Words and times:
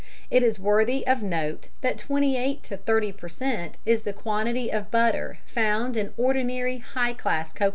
It 0.31 0.41
is 0.41 0.57
worthy 0.57 1.05
of 1.05 1.21
note 1.21 1.69
that 1.81 1.99
28 1.99 2.63
to 2.63 2.75
30 2.77 3.11
per 3.11 3.29
cent. 3.29 3.77
is 3.85 4.01
the 4.01 4.13
quantity 4.13 4.71
of 4.71 4.89
butter 4.89 5.37
found 5.45 5.95
in 5.95 6.11
ordinary 6.17 6.79
high 6.79 7.13
class 7.13 7.53
cocoas. 7.53 7.69